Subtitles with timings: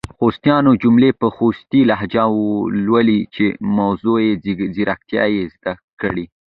[0.19, 2.25] خوستیانو جملي په خوستې لهجه
[2.85, 4.31] لولۍ چې مصنوعي
[4.75, 6.25] ځیرکتیا یې زده کړې!